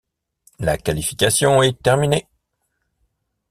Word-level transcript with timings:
La 0.57 0.79
qualification 0.79 1.61
est 1.61 1.79
terminée. 1.79 2.27